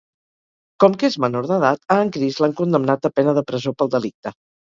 Com 0.83 0.95
que 1.03 1.09
és 1.11 1.17
menor 1.25 1.49
d'edat, 1.51 1.83
a 1.95 1.99
en 2.07 2.09
Chris 2.17 2.41
l'han 2.45 2.57
condemnat 2.63 3.07
a 3.09 3.13
pena 3.19 3.37
de 3.41 3.47
presó 3.51 3.77
pel 3.83 3.93
delicte. 3.97 4.35